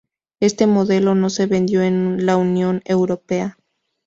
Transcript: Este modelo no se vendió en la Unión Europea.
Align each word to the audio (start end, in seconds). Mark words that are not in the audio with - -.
Este 0.39 0.65
modelo 0.65 1.13
no 1.13 1.29
se 1.29 1.45
vendió 1.45 1.83
en 1.83 2.25
la 2.25 2.35
Unión 2.35 2.81
Europea. 2.85 3.59